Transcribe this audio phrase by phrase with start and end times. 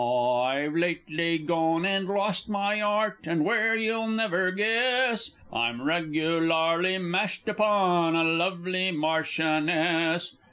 [0.43, 7.47] _I've lately gone and lost my 'art and where you'll never guess I'm regularly mashed
[7.47, 10.37] upon a lovely Marchioness!